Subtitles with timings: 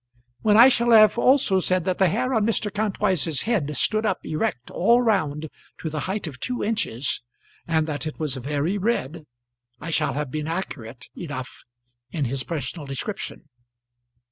[0.41, 2.73] When I shall have also said that the hair on Mr.
[2.73, 7.21] Kantwise's head stood up erect all round to the height of two inches,
[7.67, 9.27] and that it was very red,
[9.79, 11.55] I shall have been accurate enough
[12.09, 13.43] in his personal description.